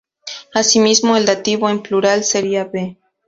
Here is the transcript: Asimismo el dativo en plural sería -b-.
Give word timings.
Asimismo 0.55 1.15
el 1.15 1.27
dativo 1.27 1.69
en 1.69 1.83
plural 1.83 2.23
sería 2.23 2.71
-b-. 2.71 2.97